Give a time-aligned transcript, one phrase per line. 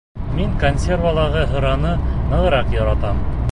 [0.37, 1.93] —Мин консервалағы һыраны
[2.33, 3.25] нығыраҡ яратам.